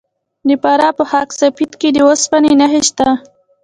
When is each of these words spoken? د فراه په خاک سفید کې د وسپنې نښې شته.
د 0.47 0.49
فراه 0.61 0.93
په 0.97 1.03
خاک 1.09 1.29
سفید 1.41 1.71
کې 1.79 1.89
د 1.93 1.97
وسپنې 2.07 2.51
نښې 2.59 2.81
شته. 2.89 3.07